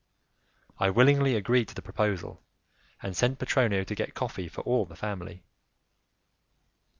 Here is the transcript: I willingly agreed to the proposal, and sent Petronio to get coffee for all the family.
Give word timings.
I 0.79 0.89
willingly 0.89 1.35
agreed 1.35 1.67
to 1.67 1.75
the 1.75 1.83
proposal, 1.83 2.41
and 3.03 3.15
sent 3.15 3.37
Petronio 3.37 3.83
to 3.83 3.93
get 3.93 4.15
coffee 4.15 4.47
for 4.47 4.61
all 4.61 4.87
the 4.87 4.95
family. 4.95 5.43